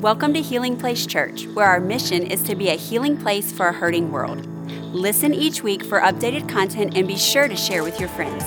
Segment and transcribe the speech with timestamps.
[0.00, 3.66] Welcome to Healing Place Church, where our mission is to be a healing place for
[3.66, 4.46] a hurting world.
[4.94, 8.42] Listen each week for updated content and be sure to share with your friends.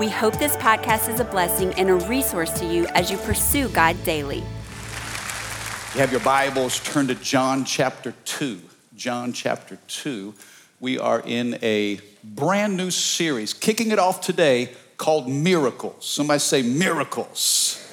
[0.00, 3.68] We hope this podcast is a blessing and a resource to you as you pursue
[3.68, 4.38] God daily.
[4.38, 8.58] You have your Bibles, turn to John chapter 2.
[8.96, 10.32] John chapter 2.
[10.80, 16.06] We are in a brand new series, kicking it off today called Miracles.
[16.06, 17.85] Somebody say miracles.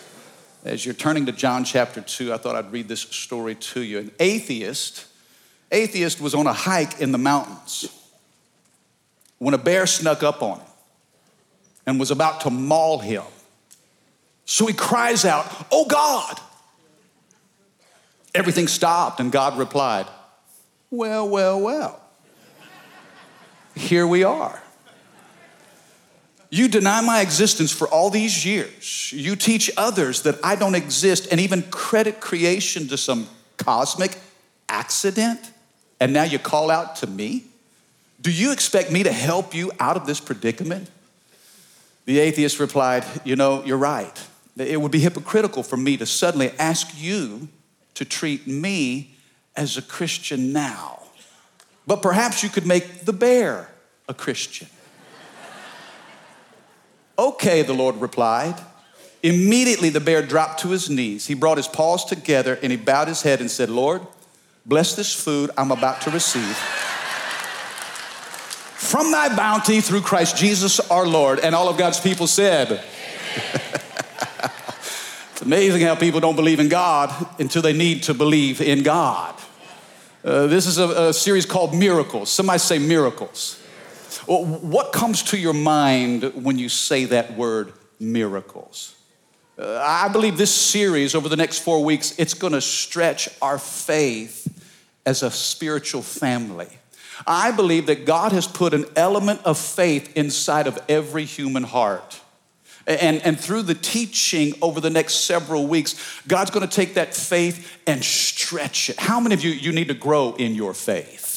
[0.63, 3.99] As you're turning to John chapter 2, I thought I'd read this story to you.
[3.99, 5.05] An atheist,
[5.71, 7.89] atheist was on a hike in the mountains
[9.39, 10.67] when a bear snuck up on him
[11.85, 13.23] and was about to maul him.
[14.45, 16.39] So he cries out, Oh God!
[18.33, 20.07] Everything stopped, and God replied,
[20.89, 21.99] Well, well, well.
[23.75, 24.62] Here we are.
[26.53, 29.11] You deny my existence for all these years.
[29.11, 34.19] You teach others that I don't exist and even credit creation to some cosmic
[34.69, 35.39] accident.
[35.99, 37.45] And now you call out to me?
[38.21, 40.91] Do you expect me to help you out of this predicament?
[42.05, 44.15] The atheist replied, You know, you're right.
[44.55, 47.47] It would be hypocritical for me to suddenly ask you
[47.95, 49.15] to treat me
[49.55, 51.01] as a Christian now.
[51.87, 53.71] But perhaps you could make the bear
[54.07, 54.67] a Christian.
[57.17, 58.55] Okay, the Lord replied.
[59.21, 61.27] Immediately the bear dropped to his knees.
[61.27, 64.01] He brought his paws together and he bowed his head and said, Lord,
[64.65, 66.57] bless this food I'm about to receive.
[68.75, 71.39] From thy bounty through Christ Jesus our Lord.
[71.39, 72.69] And all of God's people said,
[75.31, 79.33] It's amazing how people don't believe in God until they need to believe in God.
[80.23, 82.29] Uh, this is a, a series called Miracles.
[82.29, 83.62] Somebody say miracles.
[84.25, 88.95] What comes to your mind when you say that word miracles?
[89.57, 93.59] Uh, I believe this series over the next four weeks, it's going to stretch our
[93.59, 94.47] faith
[95.05, 96.67] as a spiritual family.
[97.27, 102.19] I believe that God has put an element of faith inside of every human heart.
[102.85, 105.95] And, and through the teaching over the next several weeks,
[106.27, 108.99] God's going to take that faith and stretch it.
[108.99, 111.32] How many of you, you need to grow in your faith?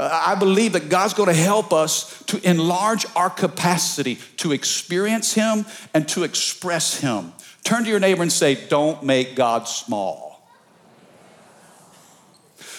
[0.00, 5.34] Uh, I believe that God's going to help us to enlarge our capacity to experience
[5.34, 7.34] Him and to express Him.
[7.64, 10.48] Turn to your neighbor and say, Don't make God small.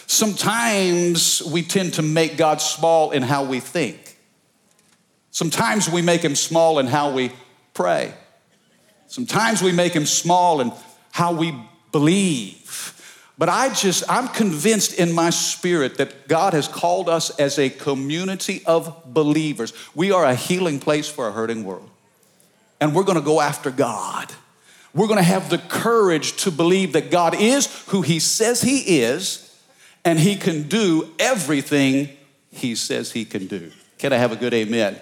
[0.08, 4.18] Sometimes we tend to make God small in how we think.
[5.30, 7.32] Sometimes we make him small in how we
[7.76, 8.16] pray.
[9.06, 10.74] Sometimes we make him small in
[11.12, 11.54] how we
[11.92, 13.01] believe.
[13.42, 17.72] But I just, I'm convinced in my spirit that God has called us as a
[17.72, 19.74] community of believers.
[19.96, 21.90] We are a healing place for a hurting world.
[22.80, 24.32] And we're gonna go after God.
[24.94, 29.52] We're gonna have the courage to believe that God is who He says He is,
[30.06, 32.10] and He can do everything
[32.52, 33.72] He says He can do.
[33.98, 35.02] Can I have a good amen?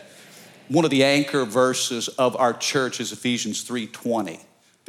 [0.69, 4.39] One of the anchor verses of our church is Ephesians 3:20.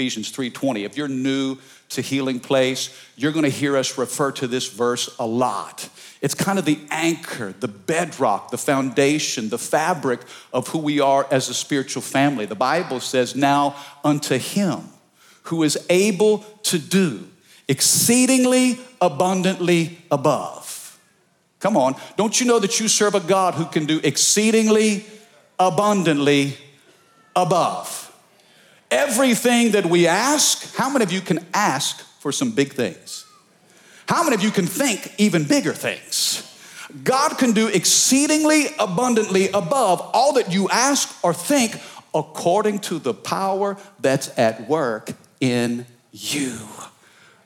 [0.00, 0.84] Ephesians 3:20.
[0.84, 1.58] If you're new
[1.90, 5.90] to Healing Place, you're going to hear us refer to this verse a lot.
[6.22, 10.20] It's kind of the anchor, the bedrock, the foundation, the fabric
[10.54, 12.46] of who we are as a spiritual family.
[12.46, 14.88] The Bible says, "Now unto him
[15.42, 17.28] who is able to do
[17.68, 20.98] exceedingly abundantly above."
[21.58, 25.04] Come on, don't you know that you serve a God who can do exceedingly
[25.58, 26.56] abundantly
[27.36, 27.99] above?
[28.90, 33.24] Everything that we ask, how many of you can ask for some big things?
[34.08, 36.46] How many of you can think even bigger things?
[37.04, 41.76] God can do exceedingly abundantly above all that you ask or think
[42.12, 46.58] according to the power that's at work in you.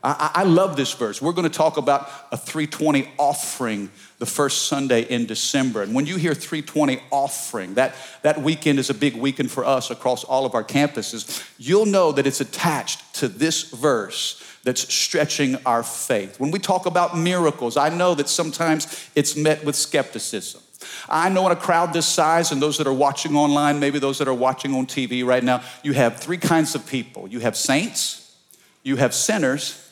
[0.05, 1.23] I, I love this verse.
[1.23, 5.83] We're going to talk about a 320 offering the first Sunday in December.
[5.83, 9.91] And when you hear 320 offering, that, that weekend is a big weekend for us
[9.91, 15.57] across all of our campuses, you'll know that it's attached to this verse that's stretching
[15.65, 16.39] our faith.
[16.39, 20.61] When we talk about miracles, I know that sometimes it's met with skepticism.
[21.09, 24.19] I know in a crowd this size, and those that are watching online, maybe those
[24.19, 27.57] that are watching on TV right now, you have three kinds of people you have
[27.57, 28.37] saints,
[28.83, 29.84] you have sinners,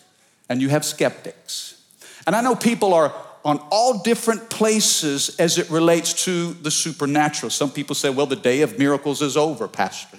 [0.48, 1.82] and you have skeptics.
[2.26, 3.12] And I know people are
[3.44, 7.50] on all different places as it relates to the supernatural.
[7.50, 10.18] Some people say, well, the day of miracles is over, Pastor.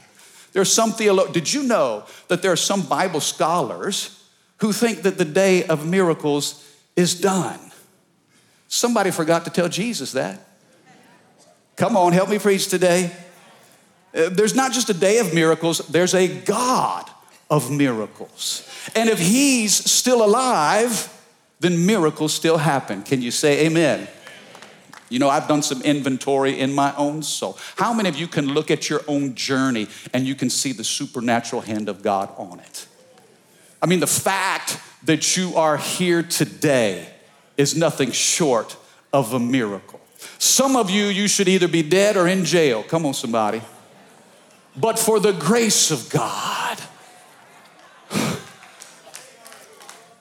[0.52, 4.24] There are some theologians, did you know that there are some Bible scholars
[4.58, 7.60] who think that the day of miracles is done?
[8.68, 10.40] Somebody forgot to tell Jesus that.
[11.76, 13.12] Come on, help me preach today.
[14.16, 17.10] Uh, there's not just a day of miracles, there's a God
[17.50, 18.68] of miracles.
[18.96, 21.10] And if he's still alive,
[21.60, 23.04] then miracles still happen.
[23.04, 24.08] Can you say amen?
[25.10, 27.58] You know, I've done some inventory in my own soul.
[27.76, 30.84] How many of you can look at your own journey and you can see the
[30.84, 32.88] supernatural hand of God on it?
[33.82, 37.08] I mean, the fact that you are here today
[37.58, 38.76] is nothing short
[39.12, 40.00] of a miracle.
[40.40, 42.84] Some of you, you should either be dead or in jail.
[42.84, 43.62] Come on, somebody.
[44.76, 46.80] But for the grace of God,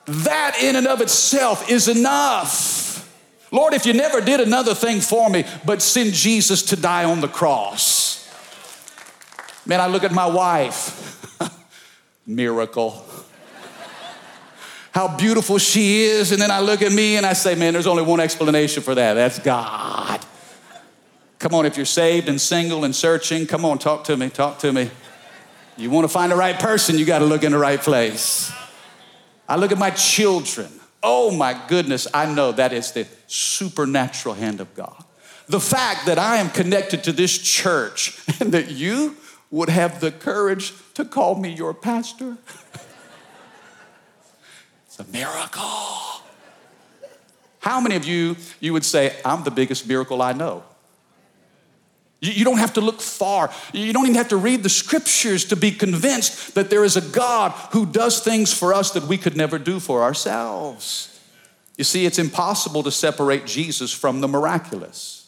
[0.05, 2.83] that in and of itself is enough.
[3.51, 7.21] Lord, if you never did another thing for me but send Jesus to die on
[7.21, 8.13] the cross.
[9.65, 11.39] Man, I look at my wife,
[12.27, 13.05] miracle.
[14.93, 17.87] How beautiful she is, and then I look at me and I say, man, there's
[17.87, 19.13] only one explanation for that.
[19.13, 20.23] That's God.
[21.39, 24.59] Come on, if you're saved and single and searching, come on, talk to me, talk
[24.59, 24.91] to me.
[25.77, 28.51] You want to find the right person, you got to look in the right place.
[29.53, 30.67] I look at my children.
[31.03, 35.03] Oh my goodness, I know that is the supernatural hand of God.
[35.45, 39.15] The fact that I am connected to this church and that you
[39.51, 42.35] would have the courage to call me your pastor.
[44.87, 46.23] it's a miracle.
[47.59, 50.63] How many of you you would say I'm the biggest miracle I know?
[52.25, 53.51] You don't have to look far.
[53.73, 57.01] You don't even have to read the scriptures to be convinced that there is a
[57.01, 61.19] God who does things for us that we could never do for ourselves.
[61.77, 65.27] You see, it's impossible to separate Jesus from the miraculous.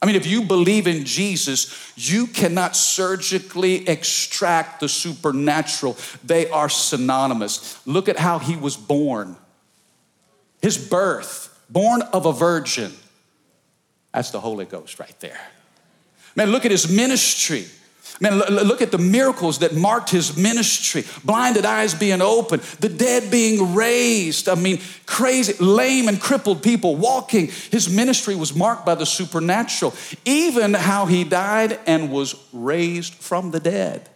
[0.00, 5.98] I mean, if you believe in Jesus, you cannot surgically extract the supernatural.
[6.24, 7.86] They are synonymous.
[7.86, 9.36] Look at how he was born.
[10.62, 12.94] His birth, born of a virgin.
[14.14, 15.40] That's the Holy Ghost right there.
[16.36, 17.66] Man, look at his ministry.
[18.20, 21.04] Man, look at the miracles that marked his ministry.
[21.24, 24.48] Blinded eyes being opened, the dead being raised.
[24.48, 27.48] I mean, crazy, lame and crippled people walking.
[27.72, 29.94] His ministry was marked by the supernatural.
[30.24, 34.08] Even how he died and was raised from the dead.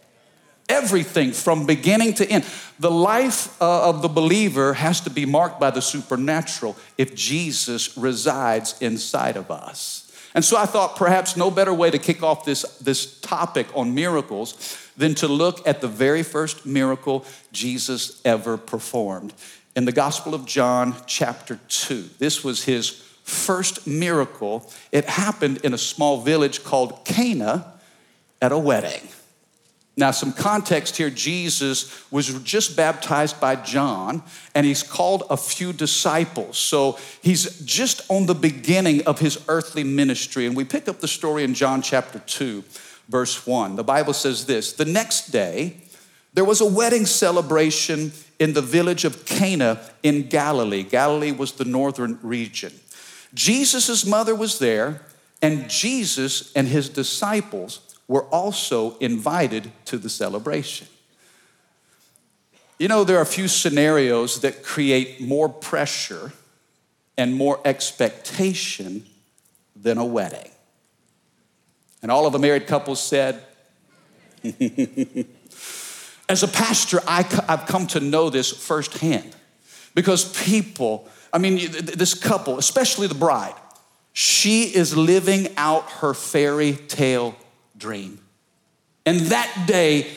[0.69, 2.45] Everything from beginning to end.
[2.79, 7.97] The life uh, of the believer has to be marked by the supernatural if Jesus
[7.97, 9.98] resides inside of us.
[10.33, 13.95] And so I thought perhaps no better way to kick off this, this topic on
[13.95, 19.33] miracles than to look at the very first miracle Jesus ever performed.
[19.75, 22.09] In the Gospel of John, chapter 2.
[22.19, 22.89] This was his
[23.23, 24.71] first miracle.
[24.91, 27.73] It happened in a small village called Cana
[28.41, 29.07] at a wedding.
[29.99, 34.23] Now, some context here Jesus was just baptized by John,
[34.55, 36.57] and he's called a few disciples.
[36.57, 40.45] So he's just on the beginning of his earthly ministry.
[40.45, 42.63] And we pick up the story in John chapter 2,
[43.09, 43.75] verse 1.
[43.75, 45.75] The Bible says this The next day,
[46.33, 50.83] there was a wedding celebration in the village of Cana in Galilee.
[50.83, 52.71] Galilee was the northern region.
[53.33, 55.01] Jesus' mother was there,
[55.41, 60.87] and Jesus and his disciples were also invited to the celebration.
[62.79, 66.33] You know, there are a few scenarios that create more pressure
[67.17, 69.05] and more expectation
[69.75, 70.49] than a wedding.
[72.01, 73.43] And all of the married couples said,
[76.29, 79.35] As a pastor, I, have come to know this firsthand
[79.93, 83.55] because people, I mean, this couple, especially the bride,
[84.13, 87.35] she is living out her fairy tale
[87.79, 88.19] dream.
[89.05, 90.07] And that day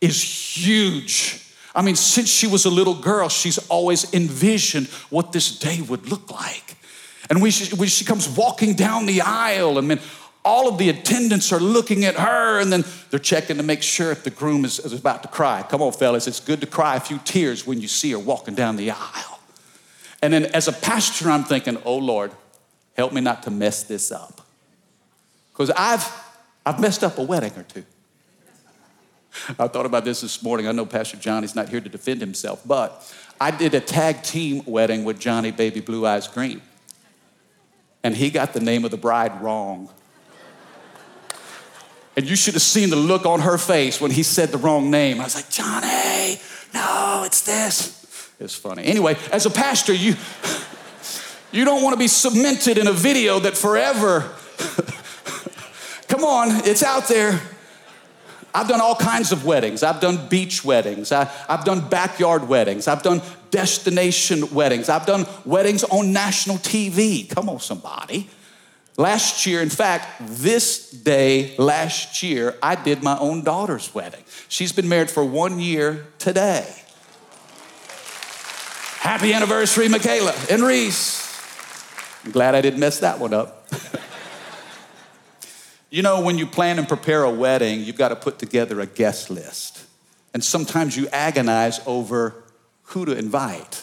[0.00, 1.42] is huge.
[1.74, 6.08] I mean, since she was a little girl, she's always envisioned what this day would
[6.08, 6.76] look like.
[7.28, 10.00] And when she, when she comes walking down the aisle, and then
[10.44, 14.12] all of the attendants are looking at her, and then they're checking to make sure
[14.12, 15.64] if the groom is, is about to cry.
[15.68, 18.54] Come on, fellas, it's good to cry a few tears when you see her walking
[18.54, 19.40] down the aisle.
[20.22, 22.30] And then as a pastor, I'm thinking, oh Lord,
[22.96, 24.40] help me not to mess this up.
[25.52, 26.04] Because I've
[26.66, 27.84] I've messed up a wedding or two.
[29.58, 30.66] I thought about this this morning.
[30.66, 34.62] I know Pastor Johnny's not here to defend himself, but I did a tag team
[34.66, 36.60] wedding with Johnny Baby Blue Eyes Green.
[38.02, 39.90] And he got the name of the bride wrong.
[42.16, 44.90] And you should have seen the look on her face when he said the wrong
[44.90, 45.20] name.
[45.20, 46.40] I was like, Johnny,
[46.74, 48.32] no, it's this.
[48.40, 48.84] It's funny.
[48.84, 50.14] Anyway, as a pastor, you
[51.52, 54.34] you don't want to be cemented in a video that forever
[56.26, 57.40] on, it's out there.
[58.54, 59.82] I've done all kinds of weddings.
[59.82, 61.12] I've done beach weddings.
[61.12, 62.88] I, have done backyard weddings.
[62.88, 64.88] I've done destination weddings.
[64.88, 67.28] I've done weddings on national TV.
[67.28, 68.30] Come on, somebody.
[68.96, 74.24] Last year, in fact, this day last year, I did my own daughter's wedding.
[74.48, 76.66] She's been married for one year today.
[79.00, 81.22] Happy anniversary, Michaela and Reese.
[82.24, 83.68] I'm glad I didn't mess that one up.
[85.96, 88.86] you know, when you plan and prepare a wedding, you've got to put together a
[88.86, 89.82] guest list.
[90.34, 92.34] And sometimes you agonize over
[92.82, 93.82] who to invite,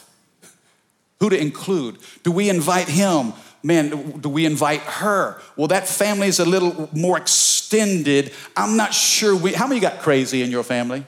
[1.20, 1.98] who to include.
[2.22, 3.34] Do we invite him?
[3.66, 5.42] man, do we invite her?
[5.56, 8.32] Well, that family is a little more extended.
[8.56, 11.06] I'm not sure we, how many got crazy in your family?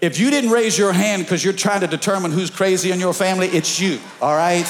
[0.00, 3.14] If you didn't raise your hand because you're trying to determine who's crazy in your
[3.14, 4.66] family, it's you, all right?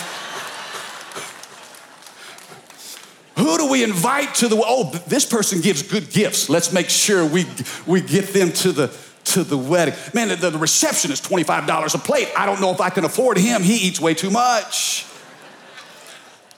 [3.40, 6.50] Who do we invite to the, oh, this person gives good gifts.
[6.50, 7.46] Let's make sure we,
[7.86, 8.94] we get them to the,
[9.24, 9.94] to the wedding.
[10.12, 12.28] Man, the, the reception is $25 a plate.
[12.36, 13.62] I don't know if I can afford him.
[13.62, 15.06] He eats way too much.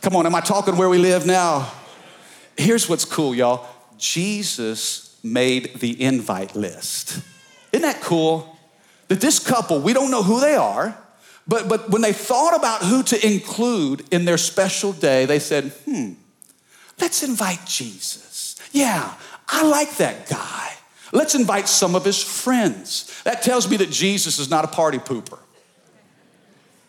[0.01, 1.71] Come on, am I talking where we live now?
[2.57, 3.65] Here's what's cool, y'all.
[3.97, 7.23] Jesus made the invite list.
[7.71, 8.59] Isn't that cool?
[9.07, 10.99] That this couple, we don't know who they are,
[11.47, 15.67] but, but when they thought about who to include in their special day, they said,
[15.85, 16.15] hmm,
[17.03, 18.55] let's invite Jesus.
[18.71, 19.13] Yeah,
[19.49, 20.73] I like that guy.
[21.13, 23.21] Let's invite some of his friends.
[23.25, 25.41] That tells me that Jesus is not a party pooper.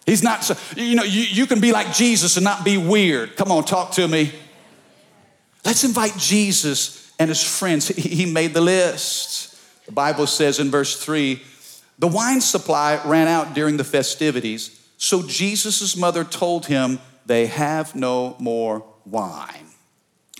[0.06, 3.36] He's not, so, you know, you, you can be like Jesus and not be weird.
[3.36, 4.32] Come on, talk to me.
[5.66, 7.88] Let's invite Jesus and his friends.
[7.88, 9.58] He made the list.
[9.88, 11.42] The Bible says in verse 3
[12.00, 17.96] the wine supply ran out during the festivities, so Jesus' mother told him, They have
[17.96, 19.73] no more wine.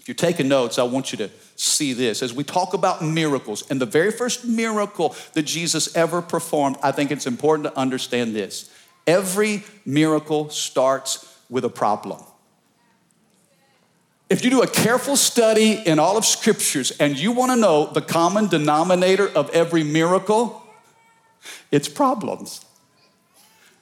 [0.04, 2.22] If you're taking notes, I want you to see this.
[2.22, 6.92] As we talk about miracles, and the very first miracle that Jesus ever performed, I
[6.92, 8.70] think it's important to understand this.
[9.08, 12.22] Every miracle starts with a problem.
[14.30, 17.86] If you do a careful study in all of scriptures and you want to know
[17.86, 20.62] the common denominator of every miracle,
[21.72, 22.66] it's problems.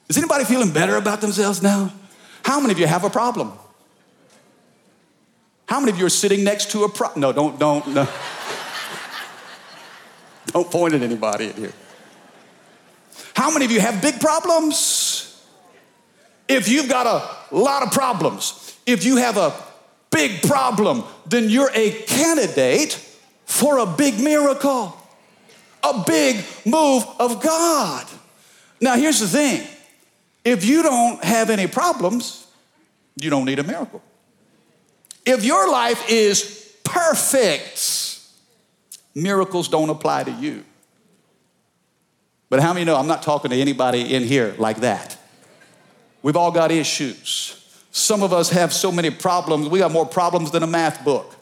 [0.08, 1.92] Is anybody feeling better about themselves now?
[2.44, 3.54] How many of you have a problem?
[5.66, 7.08] How many of you are sitting next to a pro?
[7.16, 8.08] No, don't, don't, no.
[10.46, 11.72] don't point at anybody in here.
[13.34, 15.44] How many of you have big problems?
[16.48, 19.54] If you've got a lot of problems, if you have a
[20.10, 22.94] big problem, then you're a candidate
[23.46, 24.96] for a big miracle,
[25.82, 28.06] a big move of God.
[28.80, 29.66] Now, here's the thing
[30.44, 32.46] if you don't have any problems,
[33.16, 34.02] you don't need a miracle.
[35.24, 38.18] If your life is perfect,
[39.14, 40.64] miracles don't apply to you.
[42.48, 45.16] But how many know I'm not talking to anybody in here like that?
[46.22, 47.58] We've all got issues.
[47.92, 51.34] Some of us have so many problems, we got more problems than a math book.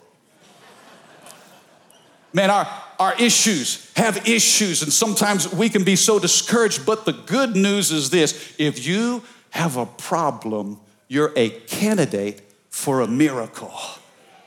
[2.33, 2.67] Man, our,
[2.99, 6.85] our issues have issues, and sometimes we can be so discouraged.
[6.85, 12.41] But the good news is this if you have a problem, you're a candidate
[12.71, 13.71] for a miracle.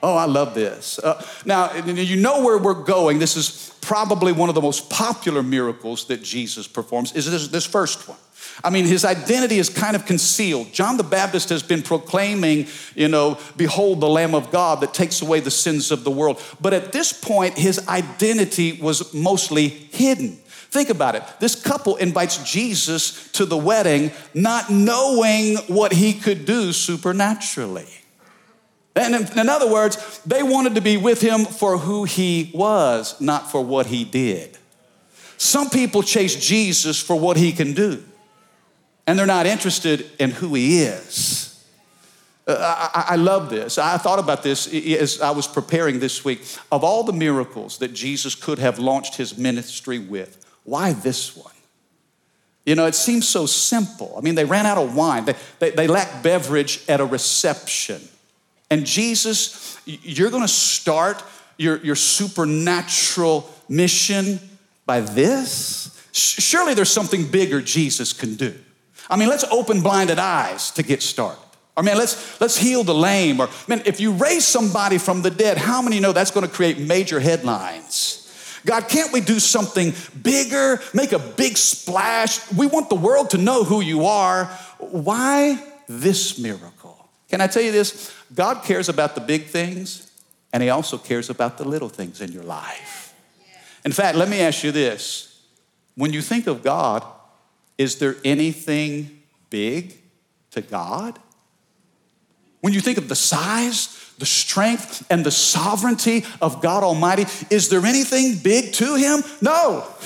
[0.02, 0.98] Oh, I love this.
[0.98, 3.18] Uh, now, you know where we're going.
[3.18, 7.64] This is probably one of the most popular miracles that Jesus performs, is this, this
[7.64, 8.18] first one.
[8.62, 10.72] I mean, his identity is kind of concealed.
[10.72, 15.22] John the Baptist has been proclaiming, you know, behold the Lamb of God that takes
[15.22, 16.40] away the sins of the world.
[16.60, 20.38] But at this point, his identity was mostly hidden.
[20.70, 21.22] Think about it.
[21.40, 27.88] This couple invites Jesus to the wedding, not knowing what he could do supernaturally.
[28.96, 33.20] And in, in, other words, they wanted to be with him for who he was,
[33.20, 34.56] not for what he did.
[35.36, 38.02] Some people chase Jesus for what he can do,
[39.06, 41.44] and they're not interested in who he is.
[42.46, 43.78] Uh, I, I, love this.
[43.78, 46.42] I thought about this as I was preparing this week.
[46.70, 51.54] Of all the miracles that Jesus could have launched his ministry with, why this one?
[52.66, 54.14] You know, it seems so simple.
[54.16, 58.00] I mean, they ran out of wine, they, they, they lacked beverage at a reception.
[58.74, 61.22] And Jesus, you're gonna start
[61.58, 64.40] your, your supernatural mission
[64.84, 65.96] by this?
[66.10, 68.52] Surely there's something bigger Jesus can do.
[69.08, 71.38] I mean, let's open blinded eyes to get started.
[71.76, 73.38] Or man, let's let's heal the lame.
[73.38, 76.52] Or man, if you raise somebody from the dead, how many know that's going to
[76.52, 78.28] create major headlines?
[78.66, 80.80] God, can't we do something bigger?
[80.92, 82.52] Make a big splash.
[82.52, 84.46] We want the world to know who you are.
[84.80, 86.94] Why this miracle?
[87.34, 88.14] Can I tell you this?
[88.34, 90.10] God cares about the big things,
[90.52, 93.14] and He also cares about the little things in your life.
[93.84, 95.42] In fact, let me ask you this
[95.94, 97.04] when you think of God,
[97.78, 99.94] is there anything big
[100.50, 101.18] to God?
[102.60, 107.68] When you think of the size, the strength, and the sovereignty of God Almighty, is
[107.68, 109.22] there anything big to Him?
[109.40, 109.86] No.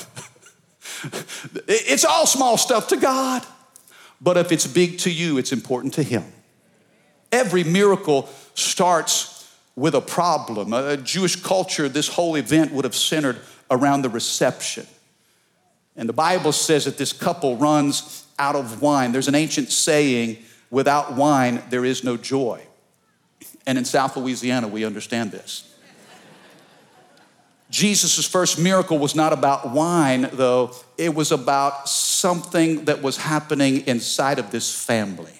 [1.68, 3.46] It's all small stuff to God.
[4.20, 6.24] But if it's big to you, it's important to Him.
[7.30, 9.38] Every miracle starts
[9.76, 10.72] with a problem.
[10.72, 13.38] A Jewish culture, this whole event would have centered
[13.70, 14.86] around the reception.
[15.96, 19.12] And the Bible says that this couple runs out of wine.
[19.12, 20.38] There's an ancient saying
[20.70, 22.62] without wine, there is no joy.
[23.66, 25.64] And in South Louisiana, we understand this.
[27.70, 33.86] Jesus' first miracle was not about wine, though, it was about something that was happening
[33.86, 35.37] inside of this family.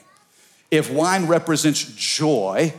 [0.71, 2.73] If wine represents joy,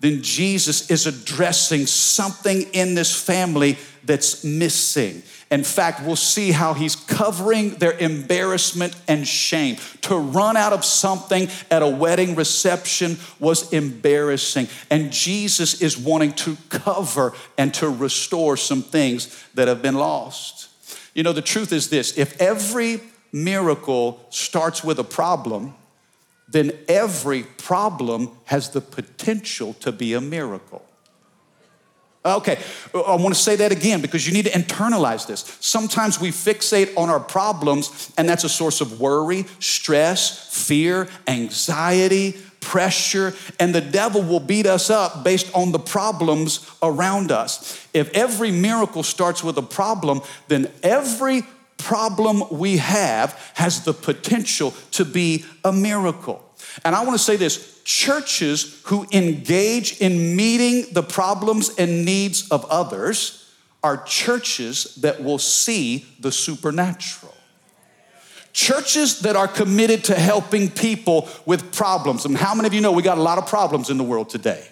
[0.00, 5.22] then Jesus is addressing something in this family that's missing.
[5.50, 9.76] In fact, we'll see how he's covering their embarrassment and shame.
[10.02, 14.68] To run out of something at a wedding reception was embarrassing.
[14.90, 20.68] And Jesus is wanting to cover and to restore some things that have been lost.
[21.14, 23.00] You know, the truth is this if every
[23.32, 25.74] miracle starts with a problem,
[26.48, 30.84] then every problem has the potential to be a miracle.
[32.24, 32.58] Okay,
[32.94, 35.56] I want to say that again because you need to internalize this.
[35.60, 42.36] Sometimes we fixate on our problems, and that's a source of worry, stress, fear, anxiety,
[42.60, 47.86] pressure, and the devil will beat us up based on the problems around us.
[47.94, 51.44] If every miracle starts with a problem, then every
[51.78, 56.44] problem we have has the potential to be a miracle.
[56.84, 62.48] And I want to say this churches who engage in meeting the problems and needs
[62.50, 63.50] of others
[63.82, 67.34] are churches that will see the supernatural.
[68.52, 72.24] Churches that are committed to helping people with problems.
[72.24, 74.28] And how many of you know we got a lot of problems in the world
[74.28, 74.68] today?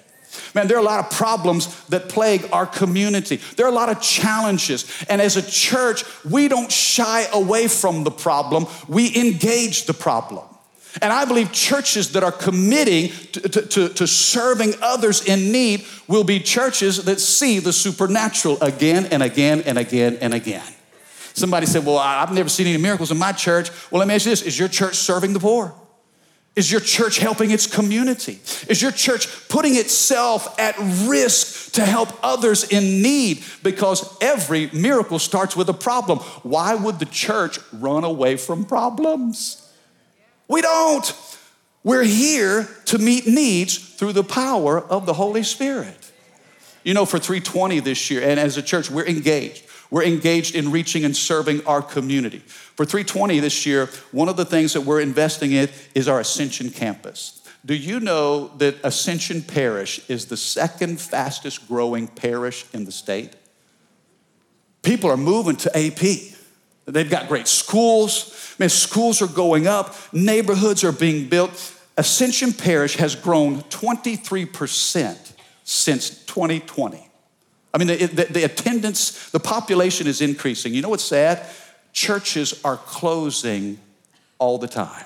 [0.54, 3.40] Man, there are a lot of problems that plague our community.
[3.56, 5.04] There are a lot of challenges.
[5.08, 10.44] And as a church, we don't shy away from the problem, we engage the problem.
[11.02, 16.24] And I believe churches that are committing to, to, to, serving others in need will
[16.24, 20.64] be churches that see the supernatural again and again and again and again.
[21.34, 23.70] Somebody said, Well, I've never seen any miracles in my church.
[23.90, 25.74] Well, let me ask you this Is your church serving the poor?
[26.56, 28.40] Is your church helping its community?
[28.66, 30.74] Is your church putting itself at
[31.06, 33.44] risk to help others in need?
[33.62, 36.18] Because every miracle starts with a problem.
[36.42, 39.70] Why would the church run away from problems?
[40.48, 41.14] We don't.
[41.84, 46.10] We're here to meet needs through the power of the Holy Spirit.
[46.84, 49.65] You know, for 320 this year, and as a church, we're engaged.
[49.90, 52.38] We're engaged in reaching and serving our community.
[52.38, 56.70] For 320 this year, one of the things that we're investing in is our Ascension
[56.70, 57.42] campus.
[57.64, 63.34] Do you know that Ascension Parish is the second fastest growing parish in the state?
[64.82, 66.34] People are moving to AP.
[66.84, 68.54] They've got great schools.
[68.58, 71.74] Man, schools are going up, neighborhoods are being built.
[71.96, 75.32] Ascension Parish has grown 23%
[75.64, 77.05] since 2020.
[77.76, 80.72] I mean, the, the, the, attendance, the population is increasing.
[80.72, 81.46] You know what's sad?
[81.92, 83.78] Churches are closing
[84.38, 85.04] all the time.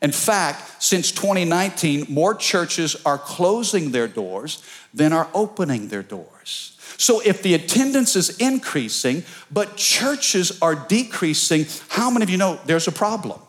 [0.00, 4.62] In fact, since 2019, more churches are closing their doors
[4.94, 6.78] than are opening their doors.
[6.96, 12.60] So if the attendance is increasing, but churches are decreasing, how many of you know
[12.66, 13.40] there's a problem?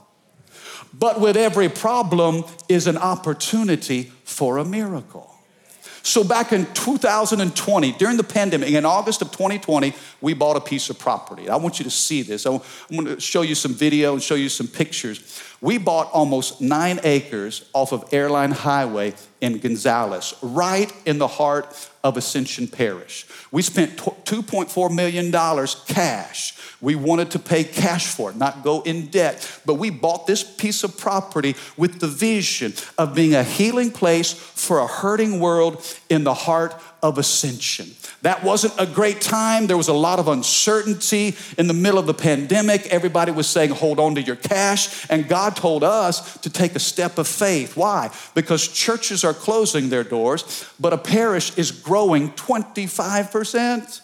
[0.92, 5.37] But with every problem is an opportunity for a miracle.
[6.08, 10.90] So back in 2020, during the pandemic, in August of 2020, we bought a piece
[10.90, 11.50] of property.
[11.50, 12.46] I want you to see this.
[12.46, 15.44] I'm going to show you some video and show you some pictures.
[15.60, 21.90] We bought almost nine acres off of Airline Highway in Gonzales, right in the heart
[22.04, 23.26] of Ascension Parish.
[23.52, 25.32] We spent $2.4 million
[25.88, 26.58] cash.
[26.80, 29.62] We wanted to pay cash for it, not go in debt.
[29.66, 34.32] But we bought this piece of property with the vision of being a healing place
[34.32, 37.92] for a hurting world in the heart of ascension.
[38.24, 39.68] That wasn't a great time.
[39.68, 42.88] There was a lot of uncertainty in the middle of the pandemic.
[42.88, 45.10] Everybody was saying, hold on to your cash.
[45.10, 47.78] And God told us to take a step of faith.
[47.78, 48.12] Why?
[48.34, 54.02] Because churches are closing their doors, but a parish is growing 25%.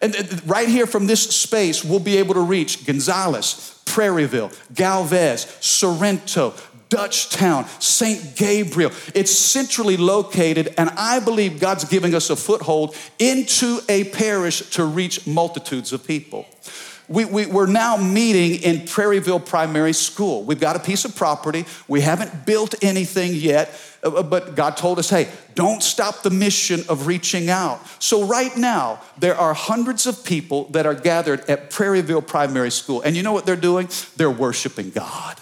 [0.00, 6.54] And right here from this space, we'll be able to reach Gonzales, Prairieville, Galvez, Sorrento,
[6.92, 8.36] Dutchtown, St.
[8.36, 8.92] Gabriel.
[9.14, 14.84] It's centrally located, and I believe God's giving us a foothold into a parish to
[14.84, 16.46] reach multitudes of people.
[17.08, 20.44] we, we, we're now meeting in Prairieville Primary School.
[20.44, 21.64] We've got a piece of property.
[21.88, 23.70] We haven't built anything yet,
[24.04, 27.80] uh, uh, but God told us, hey, don't stop the mission of reaching out.
[28.02, 33.00] So, right now, there are hundreds of people that are gathered at Prairieville Primary School.
[33.00, 33.88] And you know what they're doing?
[34.16, 35.41] They're worshiping God.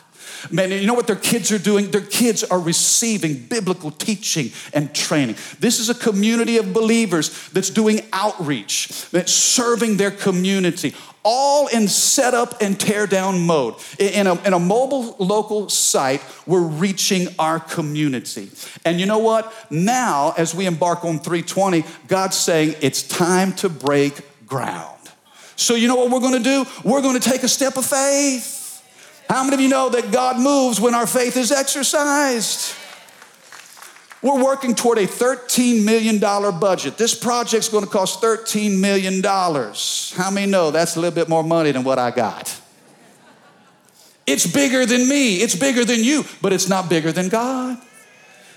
[0.51, 1.91] Man, you know what their kids are doing?
[1.91, 5.37] Their kids are receiving biblical teaching and training.
[5.59, 11.89] This is a community of believers that's doing outreach, that's serving their community, all in
[11.89, 13.75] setup and tear down mode.
[13.99, 18.51] In a, in a mobile local site, we're reaching our community.
[18.85, 19.53] And you know what?
[19.71, 24.97] Now, as we embark on 320, God's saying it's time to break ground.
[25.57, 26.65] So, you know what we're gonna do?
[26.85, 28.60] We're gonna take a step of faith.
[29.31, 32.75] How many of you know that God moves when our faith is exercised?
[34.23, 36.99] We're working toward a $13 million budget.
[36.99, 39.23] This project's gonna cost $13 million.
[39.23, 42.61] How many know that's a little bit more money than what I got?
[44.27, 47.79] It's bigger than me, it's bigger than you, but it's not bigger than God.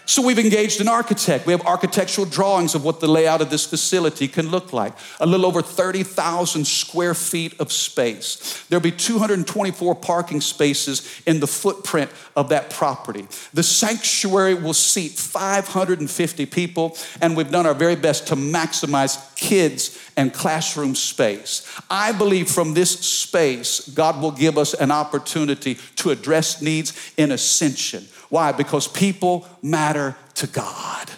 [0.06, 1.46] So we've engaged an architect.
[1.46, 4.94] We have architectural drawings of what the layout of this facility can look like.
[5.22, 8.66] A little over 30,000 square feet of space.
[8.68, 13.28] There'll be 224 parking spaces in the footprint of that property.
[13.54, 19.98] The sanctuary will seat 550 people, and we've done our very best to maximize kids
[20.18, 21.66] and classroom space.
[21.90, 27.32] I believe from this space, God will give us an opportunity to address needs in
[27.32, 28.52] ascension why?
[28.52, 31.12] Because people matter to God.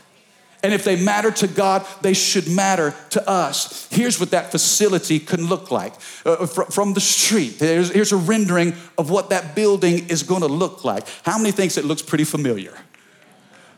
[0.61, 3.87] And if they matter to God, they should matter to us.
[3.89, 5.93] Here's what that facility can look like
[6.25, 7.55] uh, from the street.
[7.59, 11.07] Here's, here's a rendering of what that building is going to look like.
[11.23, 12.73] How many thinks it looks pretty familiar?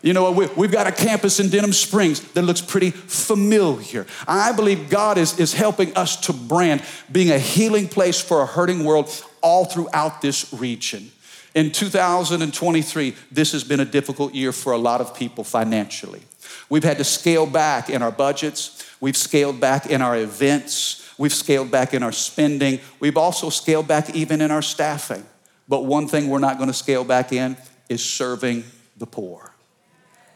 [0.01, 4.07] You know, we, we've got a campus in Denham Springs that looks pretty familiar.
[4.27, 8.47] I believe God is, is helping us to brand being a healing place for a
[8.47, 9.11] hurting world
[9.43, 11.11] all throughout this region.
[11.57, 16.21] In 2023, this has been a difficult year for a lot of people financially.
[16.69, 21.33] We've had to scale back in our budgets, we've scaled back in our events, we've
[21.33, 25.25] scaled back in our spending, we've also scaled back even in our staffing.
[25.67, 27.57] But one thing we're not gonna scale back in
[27.89, 28.63] is serving
[28.95, 29.51] the poor.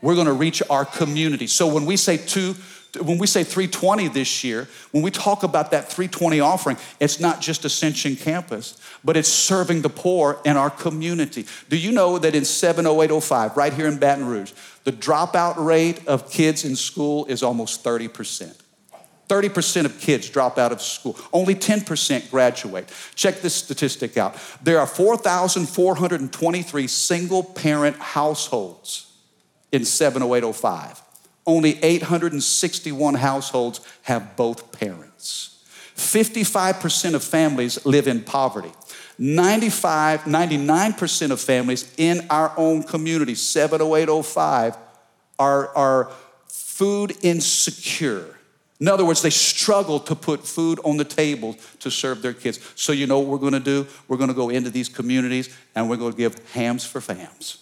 [0.01, 1.45] We're gonna reach our community.
[1.45, 2.55] So when we say two,
[2.99, 7.39] when we say 320 this year, when we talk about that 320 offering, it's not
[7.39, 11.45] just Ascension Campus, but it's serving the poor in our community.
[11.69, 14.51] Do you know that in 70805, right here in Baton Rouge,
[14.84, 18.58] the dropout rate of kids in school is almost 30%?
[19.30, 21.17] 30% of kids drop out of school.
[21.32, 22.91] Only 10% graduate.
[23.15, 24.36] Check this statistic out.
[24.62, 29.10] There are 4,423 single parent households
[29.71, 31.01] in 70805
[31.45, 35.63] only 861 households have both parents.
[35.95, 38.71] 55% of families live in poverty.
[39.17, 44.77] 95, 99% of families in our own community, 70805,
[45.38, 46.12] are, are
[46.47, 48.38] food insecure.
[48.80, 52.60] In other words, they struggle to put food on the table to serve their kids.
[52.73, 53.86] So, you know what we're gonna do?
[54.08, 57.58] We're gonna go into these communities and we're gonna give hams for fams.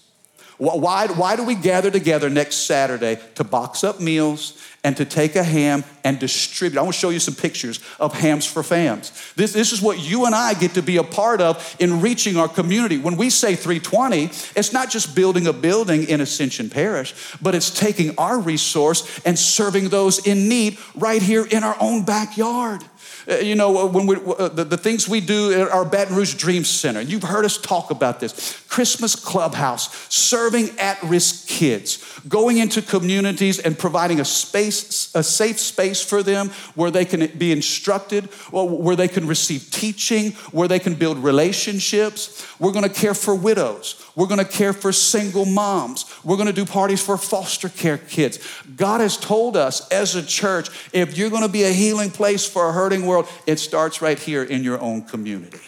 [0.60, 5.38] Why, why do we gather together next Saturday to box up meals and to take
[5.38, 6.78] a ham and distribute?
[6.78, 9.34] I want to show you some pictures of hams for fams.
[9.36, 12.36] This, this is what you and I get to be a part of in reaching
[12.36, 12.98] our community.
[12.98, 14.26] When we say 320,
[14.58, 19.40] it's not just building a building in Ascension Parish, but it's taking our resource and
[19.40, 22.84] serving those in need right here in our own backyard.
[23.30, 26.16] Uh, you know, uh, when we, uh, the, the things we do at our Baton
[26.16, 28.60] Rouge Dream Center, you've heard us talk about this.
[28.68, 35.60] Christmas Clubhouse, serving at risk kids, going into communities and providing a space, a safe
[35.60, 40.80] space for them where they can be instructed, where they can receive teaching, where they
[40.80, 42.46] can build relationships.
[42.60, 44.04] We're gonna care for widows.
[44.16, 46.06] We're gonna care for single moms.
[46.24, 48.40] We're gonna do parties for foster care kids.
[48.76, 52.70] God has told us as a church if you're gonna be a healing place for
[52.70, 55.60] a hurting world, it starts right here in your own community.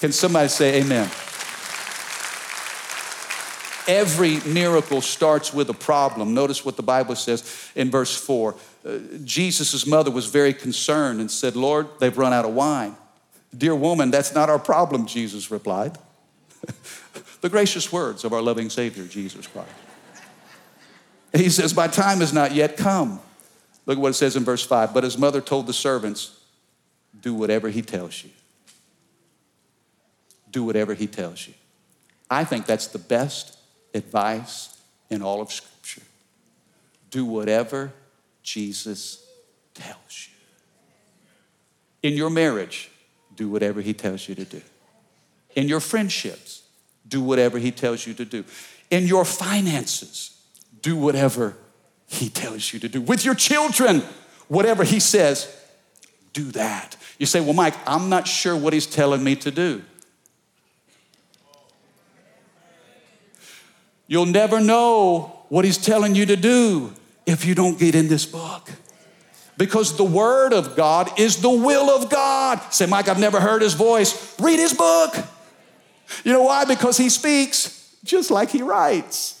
[0.00, 1.10] Can somebody say amen?
[3.86, 6.32] Every miracle starts with a problem.
[6.32, 8.54] Notice what the Bible says in verse 4.
[8.84, 12.94] Uh, Jesus' mother was very concerned and said, Lord, they've run out of wine.
[13.56, 15.98] Dear woman, that's not our problem, Jesus replied.
[17.40, 19.70] the gracious words of our loving Savior, Jesus Christ.
[21.32, 23.20] He says, My time has not yet come.
[23.86, 24.94] Look at what it says in verse 5.
[24.94, 26.39] But his mother told the servants,
[27.18, 28.30] Do whatever he tells you.
[30.50, 31.54] Do whatever he tells you.
[32.30, 33.58] I think that's the best
[33.94, 34.76] advice
[35.10, 36.02] in all of Scripture.
[37.10, 37.92] Do whatever
[38.42, 39.26] Jesus
[39.74, 42.08] tells you.
[42.08, 42.90] In your marriage,
[43.36, 44.62] do whatever He tells you to do.
[45.54, 46.62] In your friendships,
[47.06, 48.44] do whatever He tells you to do.
[48.90, 50.40] In your finances,
[50.80, 51.56] do whatever
[52.06, 53.00] He tells you to do.
[53.00, 54.02] With your children,
[54.48, 55.54] whatever He says,
[56.32, 56.96] do that.
[57.18, 59.82] You say, Well, Mike, I'm not sure what He's telling me to do.
[64.06, 66.92] You'll never know what He's telling you to do
[67.26, 68.70] if you don't get in this book.
[69.56, 72.60] Because the Word of God is the will of God.
[72.72, 74.38] Say, Mike, I've never heard His voice.
[74.40, 75.14] Read His book.
[76.24, 76.64] You know why?
[76.64, 79.39] Because He speaks just like He writes.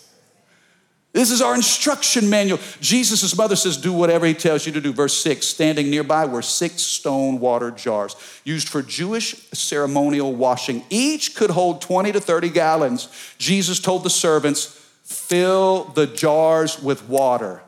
[1.12, 2.60] This is our instruction manual.
[2.80, 4.92] Jesus' mother says, Do whatever he tells you to do.
[4.92, 10.84] Verse 6 Standing nearby were six stone water jars used for Jewish ceremonial washing.
[10.88, 13.08] Each could hold 20 to 30 gallons.
[13.38, 17.60] Jesus told the servants, Fill the jars with water.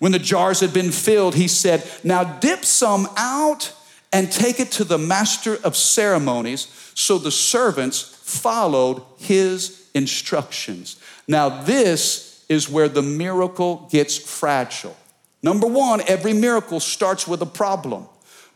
[0.00, 3.72] When the jars had been filled, he said, Now dip some out
[4.12, 6.66] and take it to the master of ceremonies.
[6.94, 10.96] So the servants followed his instructions.
[11.28, 14.96] Now, this is where the miracle gets fragile.
[15.42, 18.06] Number one, every miracle starts with a problem.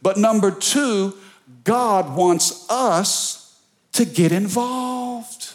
[0.02, 1.14] But number two,
[1.62, 3.58] God wants us
[3.92, 5.52] to get involved.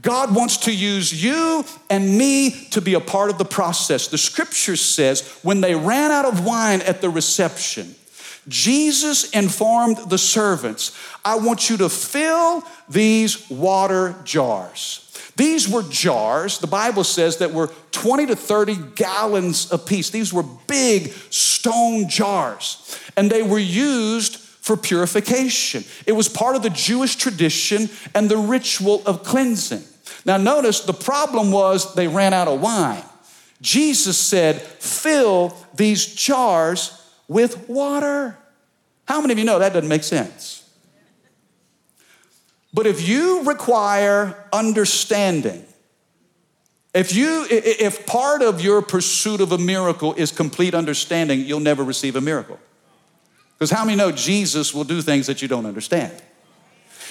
[0.00, 4.08] God wants to use you and me to be a part of the process.
[4.08, 7.94] The scripture says when they ran out of wine at the reception,
[8.48, 15.01] Jesus informed the servants, I want you to fill these water jars.
[15.36, 20.10] These were jars, the Bible says, that were 20 to 30 gallons apiece.
[20.10, 25.84] These were big stone jars, and they were used for purification.
[26.06, 29.82] It was part of the Jewish tradition and the ritual of cleansing.
[30.24, 33.02] Now, notice the problem was they ran out of wine.
[33.60, 38.36] Jesus said, Fill these jars with water.
[39.06, 40.61] How many of you know that doesn't make sense?
[42.74, 45.64] But if you require understanding,
[46.94, 51.84] if you if part of your pursuit of a miracle is complete understanding, you'll never
[51.84, 52.58] receive a miracle.
[53.58, 56.12] Because how many know Jesus will do things that you don't understand?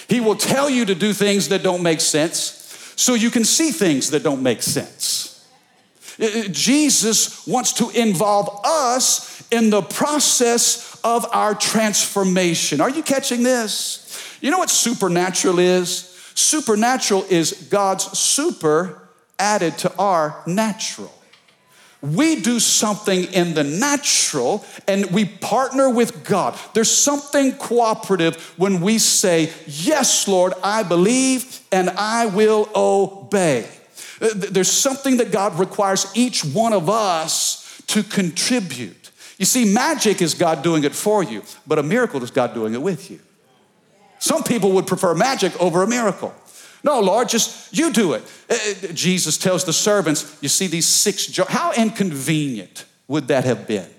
[0.08, 3.72] He will tell you to do things that don't make sense so you can see
[3.72, 5.48] things that don't make sense.
[6.52, 12.82] Jesus wants to involve us in the process of our transformation.
[12.82, 14.01] Are you catching this?
[14.42, 16.08] You know what supernatural is?
[16.36, 19.02] Supernatural is God's super
[19.40, 21.14] added to our natural.
[22.02, 26.58] We do something in the natural and we partner with God.
[26.74, 33.68] There's something cooperative when we say, Yes, Lord, I believe and I will obey.
[34.20, 39.12] There's something that God requires each one of us to contribute.
[39.38, 42.74] You see, magic is God doing it for you, but a miracle is God doing
[42.74, 43.20] it with you.
[44.22, 46.32] Some people would prefer magic over a miracle.
[46.84, 48.24] No, Lord, just you do it.
[48.48, 51.50] Uh, uh, Jesus tells the servants, You see these six jars.
[51.50, 53.90] How inconvenient would that have been?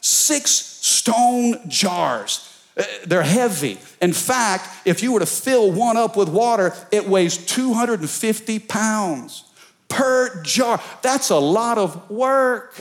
[0.00, 2.48] Six stone jars.
[2.76, 3.78] Uh, they're heavy.
[4.00, 9.42] In fact, if you were to fill one up with water, it weighs 250 pounds
[9.88, 10.80] per jar.
[11.02, 12.76] That's a lot of work.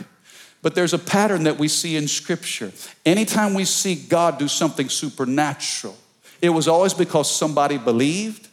[0.61, 2.71] But there's a pattern that we see in Scripture.
[3.03, 5.97] Anytime we see God do something supernatural,
[6.43, 8.49] it was always because somebody believed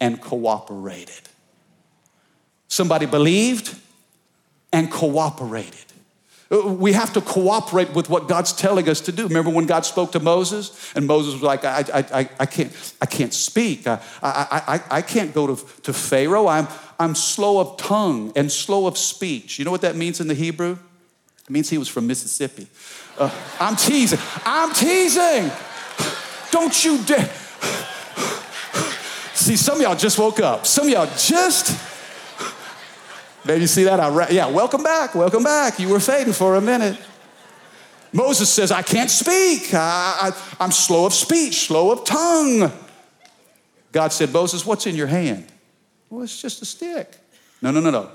[0.00, 1.20] and cooperated.
[2.66, 3.78] Somebody believed
[4.72, 5.84] and cooperated.
[6.48, 9.24] We have to cooperate with what God's telling us to do.
[9.28, 12.94] Remember when God spoke to Moses and Moses was like, I, I, I, I can't,
[13.02, 13.86] I can't speak.
[13.86, 16.46] I, I, I, I can't go to, to Pharaoh.
[16.46, 19.58] I'm, I'm slow of tongue and slow of speech.
[19.58, 20.78] You know what that means in the Hebrew?
[21.42, 22.66] It means he was from Mississippi.
[23.18, 24.18] Uh, I'm teasing.
[24.46, 25.50] I'm teasing.
[26.54, 27.32] Don't you dare.
[29.34, 30.66] See, some of y'all just woke up.
[30.66, 31.76] Some of y'all just.
[33.44, 33.98] Maybe see that?
[33.98, 35.16] I, yeah, welcome back.
[35.16, 35.80] Welcome back.
[35.80, 36.96] You were fading for a minute.
[38.12, 39.74] Moses says, I can't speak.
[39.74, 42.70] I, I, I'm slow of speech, slow of tongue.
[43.90, 45.46] God said, Moses, what's in your hand?
[46.08, 47.16] Well, it's just a stick.
[47.62, 48.10] No, no, no, no.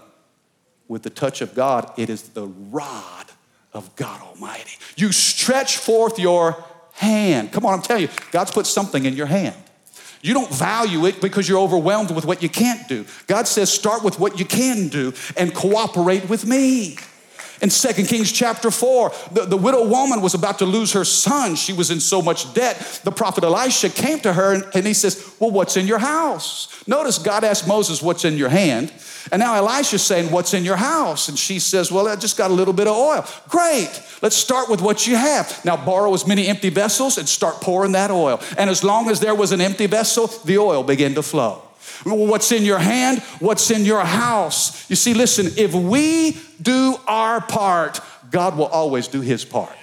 [0.88, 3.26] With the touch of God, it is the rod
[3.74, 4.78] of God Almighty.
[4.96, 6.64] You stretch forth your
[7.00, 7.52] hand.
[7.52, 9.56] Come on, I'm telling you, God's put something in your hand.
[10.22, 13.06] You don't value it because you're overwhelmed with what you can't do.
[13.28, 16.98] God says, start with what you can do and cooperate with me.
[17.62, 21.56] In 2 Kings chapter 4, the, the widow woman was about to lose her son.
[21.56, 23.02] She was in so much debt.
[23.04, 26.84] The prophet Elisha came to her and, and he says, Well, what's in your house?
[26.88, 28.94] Notice God asked Moses, What's in your hand?
[29.32, 31.30] And now Elisha's saying, What's in your house?
[31.30, 33.26] And she says, Well, I just got a little bit of oil.
[33.48, 33.92] Great.
[34.22, 35.64] Let's start with what you have.
[35.64, 38.42] Now borrow as many empty vessels and start pouring that oil.
[38.58, 41.64] And as long as there was an empty vessel, the oil began to flow.
[42.06, 43.20] What's in your hand?
[43.40, 44.90] What's in your house?
[44.90, 48.00] You see, listen, if we do our part,
[48.32, 49.76] God will always do his part.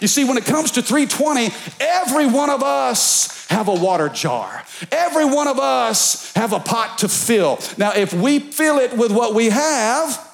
[0.00, 4.62] You see, when it comes to 320, every one of us have a water jar.
[4.92, 7.58] Every one of us have a pot to fill.
[7.76, 10.24] Now, if we fill it with what we have,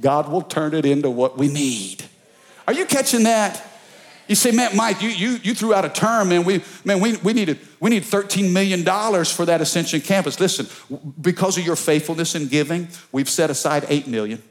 [0.00, 2.04] God will turn it into what we need.
[2.66, 3.62] Are you catching that?
[4.28, 6.44] You say, man, Mike, you, you, you threw out a term, man.
[6.44, 8.84] We, man, we, we, needed, we need $13 million
[9.24, 10.40] for that Ascension campus.
[10.40, 10.66] Listen,
[11.20, 14.42] because of your faithfulness in giving, we've set aside 8 million.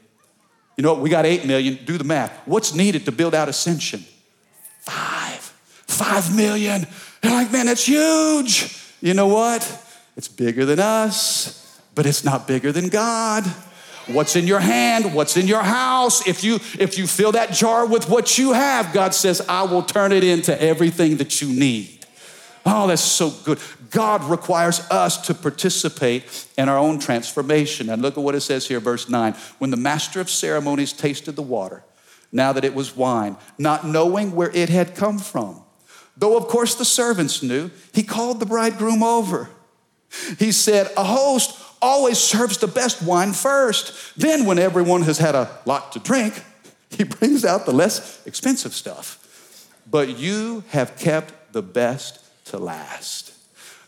[0.76, 1.02] You know what?
[1.02, 1.80] We got 8 million.
[1.84, 2.30] Do the math.
[2.46, 4.04] What's needed to build out Ascension?
[4.82, 5.40] Five.
[5.86, 6.86] Five million.
[7.20, 8.76] They're like, man, that's huge.
[9.00, 9.62] You know what?
[10.16, 13.44] It's bigger than us, but it's not bigger than God
[14.08, 17.86] what's in your hand what's in your house if you if you fill that jar
[17.86, 22.04] with what you have god says i will turn it into everything that you need
[22.66, 23.58] oh that's so good
[23.90, 28.66] god requires us to participate in our own transformation and look at what it says
[28.66, 31.84] here verse 9 when the master of ceremonies tasted the water
[32.32, 35.62] now that it was wine not knowing where it had come from
[36.16, 39.48] though of course the servants knew he called the bridegroom over
[40.38, 44.16] he said a host always serves the best wine first.
[44.16, 46.42] Then, when everyone has had a lot to drink,
[46.90, 49.18] he brings out the less expensive stuff.
[49.90, 53.34] But you have kept the best to last.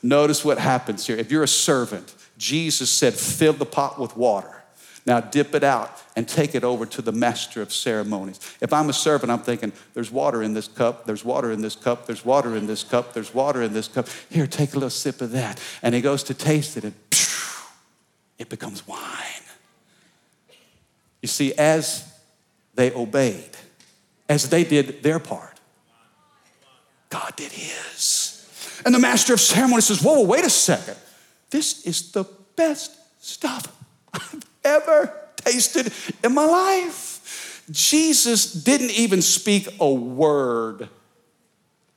[0.02, 1.16] Notice what happens here.
[1.16, 4.63] If you're a servant, Jesus said, fill the pot with water.
[5.06, 8.40] Now dip it out and take it over to the master of ceremonies.
[8.60, 11.76] If I'm a servant, I'm thinking, there's water in this cup, there's water in this
[11.76, 14.08] cup, there's water in this cup, there's water in this cup.
[14.30, 15.60] Here, take a little sip of that.
[15.82, 16.94] And he goes to taste it, and
[18.38, 19.00] it becomes wine.
[21.20, 22.10] You see, as
[22.74, 23.50] they obeyed,
[24.28, 25.60] as they did their part,
[27.10, 28.82] God did his.
[28.84, 30.96] And the master of ceremonies says, Whoa, wait a second.
[31.50, 32.24] This is the
[32.56, 33.74] best stuff
[34.12, 37.62] I've ever tasted in my life.
[37.70, 40.88] Jesus didn't even speak a word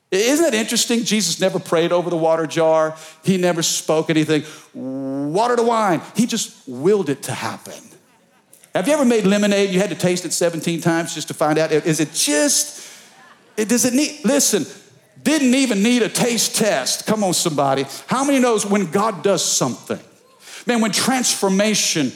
[0.10, 1.04] isn't that interesting?
[1.04, 2.96] Jesus never prayed over the water jar.
[3.24, 4.44] He never spoke anything.
[4.74, 6.02] Water to wine.
[6.16, 7.74] He just willed it to happen.
[8.74, 9.70] Have you ever made lemonade?
[9.72, 11.72] You had to taste it 17 times just to find out.
[11.72, 12.88] Is it just,
[13.58, 14.66] it, does it need, listen,
[15.22, 17.06] didn't even need a taste test.
[17.06, 17.86] Come on, somebody.
[18.06, 20.00] How many knows when God does something?
[20.66, 22.14] Man, when transformation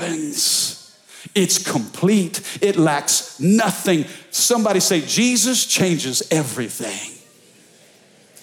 [0.00, 0.98] happens,
[1.34, 2.40] it's complete.
[2.60, 4.06] It lacks nothing.
[4.30, 7.16] Somebody say, Jesus changes everything.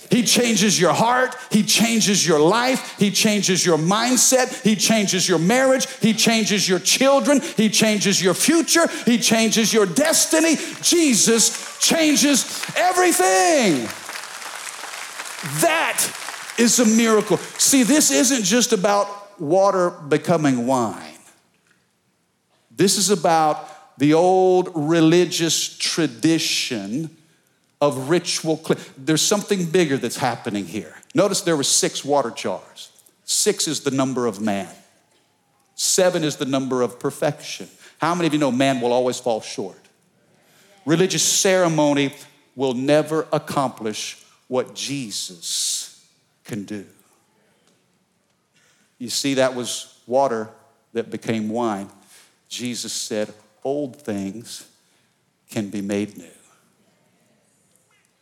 [0.10, 1.36] He changes your heart.
[1.52, 2.98] He changes your life.
[2.98, 4.64] He changes your mindset.
[4.64, 5.86] He changes your marriage.
[6.00, 7.42] He changes your children.
[7.42, 8.88] He changes your future.
[9.06, 10.56] He changes your destiny.
[10.82, 13.84] Jesus changes everything.
[15.62, 16.00] That
[16.58, 17.38] is a miracle.
[17.58, 21.17] See, this isn't just about water becoming wine,
[22.78, 27.10] this is about the old religious tradition
[27.82, 28.64] of ritual.
[28.98, 30.96] There's something bigger that's happening here.
[31.16, 32.92] Notice there were six water jars.
[33.26, 34.70] Six is the number of man.
[35.76, 37.68] Seven is the number of perfection.
[38.00, 39.80] How many of you know man will always fall short?
[40.86, 42.14] Religious ceremony
[42.56, 46.08] will never accomplish what Jesus
[46.46, 46.86] can do.
[48.98, 50.50] You see, that was water
[50.94, 51.90] that became wine.
[52.48, 53.34] Jesus said,
[53.64, 54.68] Old things
[55.50, 56.26] can be made new.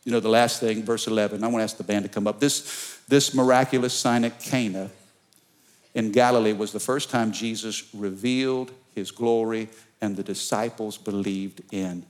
[0.04, 2.26] You know, the last thing, verse 11, I want to ask the band to come
[2.26, 2.38] up.
[2.38, 4.90] This, this miraculous sign at Cana
[5.94, 9.68] in Galilee was the first time Jesus revealed his glory
[10.00, 12.04] and the disciples believed in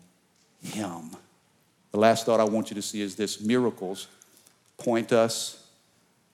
[0.62, 1.10] him.
[1.92, 4.08] The last thought I want you to see is this miracles
[4.76, 5.66] point us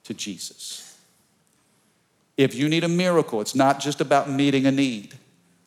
[0.05, 0.99] to Jesus.
[2.37, 5.15] If you need a miracle, it's not just about meeting a need,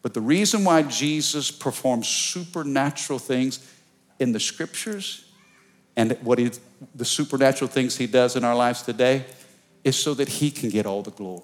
[0.05, 3.67] but the reason why Jesus performs supernatural things
[4.19, 5.25] in the scriptures
[5.95, 6.51] and what he,
[6.93, 9.25] the supernatural things he does in our lives today
[9.83, 11.41] is so that he can get all the glory.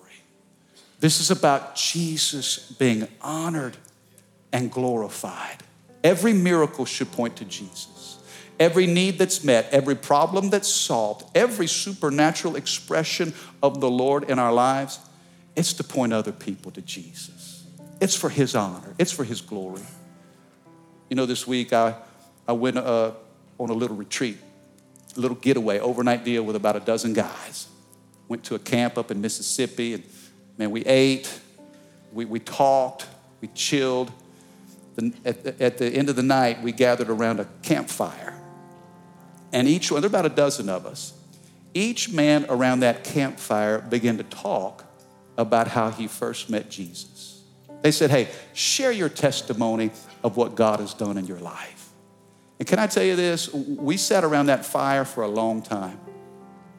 [1.00, 3.78] This is about Jesus being honored
[4.54, 5.64] and glorified.
[6.04, 8.20] Every miracle should point to Jesus.
[8.60, 13.34] Every need that's met, every problem that's solved, every supernatural expression
[13.64, 15.00] of the Lord in our lives,
[15.56, 17.41] it's to point other people to Jesus.
[18.02, 19.84] It's for his honor, it's for his glory.
[21.10, 21.96] You know, this week I,
[22.48, 23.12] I went uh,
[23.60, 24.38] on a little retreat,
[25.16, 27.68] a little getaway, overnight deal with about a dozen guys.
[28.28, 30.04] Went to a camp up in Mississippi, and
[30.58, 31.40] man, we ate,
[32.12, 33.06] we, we talked,
[33.40, 34.12] we chilled.
[34.96, 38.34] The, at, the, at the end of the night, we gathered around a campfire.
[39.54, 41.14] And each one, there were about a dozen of us,
[41.74, 44.86] each man around that campfire began to talk
[45.38, 47.41] about how he first met Jesus.
[47.82, 49.92] They said, Hey, share your testimony
[50.24, 51.90] of what God has done in your life.
[52.60, 53.52] And can I tell you this?
[53.54, 56.00] We sat around that fire for a long time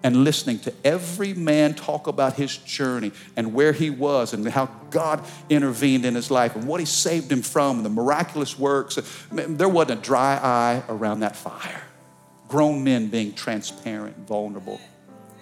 [0.05, 4.67] and listening to every man talk about his journey and where he was and how
[4.91, 8.99] God intervened in his life and what he saved him from and the miraculous works.
[9.31, 11.83] There wasn't a dry eye around that fire.
[12.49, 14.81] Grown men being transparent vulnerable.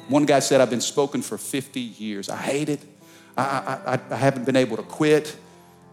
[0.09, 2.29] One guy said, I've been spoken for 50 years.
[2.29, 2.81] I hate it.
[3.37, 5.37] I, I, I haven't been able to quit.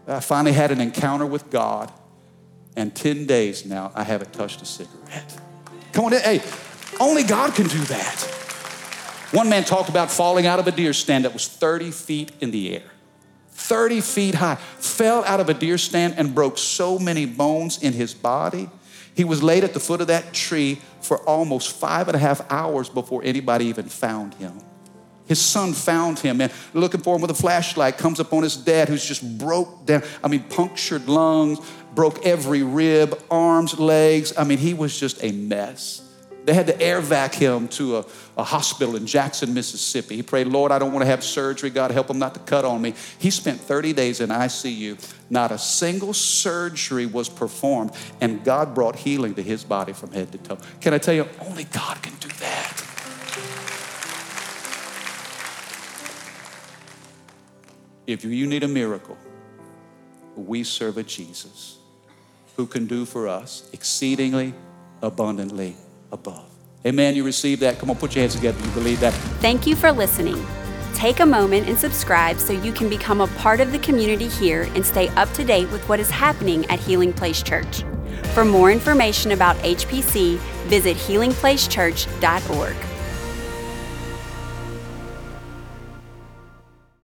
[0.08, 1.92] I finally had an encounter with God,
[2.76, 5.38] and 10 days now I haven't touched a cigarette.
[5.92, 6.42] Come on, hey,
[6.98, 8.20] only God can do that.
[9.32, 12.50] One man talked about falling out of a deer stand that was 30 feet in
[12.50, 12.90] the air.
[13.50, 17.92] 30 feet high, fell out of a deer stand and broke so many bones in
[17.92, 18.70] his body.
[19.14, 22.40] He was laid at the foot of that tree for almost five and a half
[22.50, 24.60] hours before anybody even found him.
[25.28, 28.88] His son found him and looking for him with a flashlight comes upon his dad
[28.88, 30.02] who's just broke down.
[30.24, 31.58] I mean, punctured lungs,
[31.94, 34.32] broke every rib, arms, legs.
[34.36, 36.02] I mean, he was just a mess.
[36.48, 38.04] They had to air vac him to a,
[38.38, 40.16] a, hospital in Jackson, Mississippi.
[40.16, 41.68] He prayed, Lord, I don't want to have surgery.
[41.68, 42.94] God, help him not to cut on me.
[43.18, 44.98] He spent 30 days in ICU.
[45.28, 47.90] Not a single surgery was performed,
[48.22, 50.58] and God brought healing to his body from head to toe.
[50.80, 52.87] Can I tell you, only God can do that.
[58.08, 59.18] If you need a miracle,
[60.34, 61.76] we serve a Jesus
[62.56, 64.54] who can do for us exceedingly
[65.02, 65.76] abundantly
[66.10, 66.48] above.
[66.86, 67.14] Amen.
[67.14, 67.78] You receive that.
[67.78, 68.58] Come on, put your hands together.
[68.64, 69.12] You believe that.
[69.42, 70.42] Thank you for listening.
[70.94, 74.62] Take a moment and subscribe so you can become a part of the community here
[74.74, 77.84] and stay up to date with what is happening at Healing Place Church.
[78.32, 80.38] For more information about HPC,
[80.68, 82.97] visit healingplacechurch.org.